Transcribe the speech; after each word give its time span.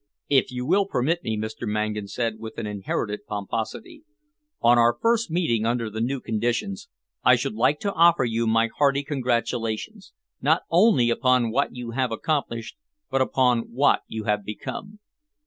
"If 0.29 0.51
you 0.51 0.65
will 0.65 0.87
permit 0.87 1.23
me," 1.23 1.37
Mr. 1.37 1.67
Mangan 1.67 2.07
said, 2.07 2.39
with 2.39 2.57
an 2.57 2.65
inherited 2.65 3.27
pomposity, 3.27 4.03
"on 4.59 4.79
our 4.79 4.97
first 4.99 5.29
meeting 5.29 5.63
under 5.63 5.91
the 5.91 6.01
new 6.01 6.19
conditions, 6.19 6.89
I 7.23 7.35
should 7.35 7.53
like 7.53 7.79
to 7.81 7.93
offer 7.93 8.23
you 8.23 8.47
my 8.47 8.69
hearty 8.79 9.03
congratulations, 9.03 10.11
not 10.41 10.63
only 10.71 11.11
upon 11.11 11.51
what 11.51 11.75
you 11.75 11.91
have 11.91 12.11
accomplished 12.11 12.77
but 13.11 13.21
upon 13.21 13.69
what 13.73 14.01
you 14.07 14.23
have 14.23 14.43
become." 14.43 14.97